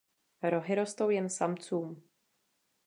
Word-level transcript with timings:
Rohy 0.43 0.75
rostou 0.75 1.09
jen 1.09 1.29
samcům. 1.29 2.03